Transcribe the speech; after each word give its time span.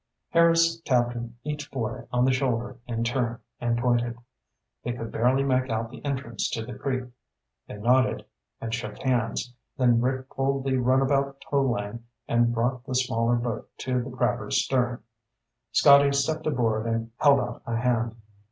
Harris 0.29 0.81
tapped 0.81 1.15
each 1.43 1.69
boy 1.69 2.07
on 2.11 2.25
the 2.25 2.31
shoulder 2.31 2.79
in 2.87 3.03
turn, 3.03 3.39
and 3.59 3.77
pointed. 3.77 4.17
They 4.83 4.93
could 4.93 5.11
barely 5.11 5.43
make 5.43 5.69
out 5.69 5.91
the 5.91 6.03
entrance 6.03 6.49
to 6.49 6.65
the 6.65 6.73
creek. 6.73 7.03
They 7.67 7.77
nodded, 7.77 8.25
and 8.59 8.73
shook 8.73 8.97
hands, 8.97 9.53
then 9.77 10.01
Rick 10.01 10.27
pulled 10.31 10.63
the 10.63 10.77
runabout 10.77 11.39
towline 11.47 12.05
and 12.27 12.51
brought 12.51 12.83
the 12.87 12.95
smaller 12.95 13.35
boat 13.35 13.69
to 13.81 14.01
the 14.01 14.09
crabber's 14.09 14.65
stern. 14.65 15.03
Scotty 15.71 16.11
stepped 16.13 16.47
aboard 16.47 16.87
and 16.87 17.11
held 17.17 17.39
out 17.39 17.61
a 17.67 17.75
hand. 17.77 18.15